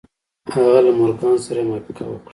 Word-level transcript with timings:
هغه 0.53 0.79
له 0.85 0.91
مورګان 0.97 1.35
سره 1.45 1.59
يې 1.61 1.65
موافقه 1.69 2.03
وکړه. 2.07 2.29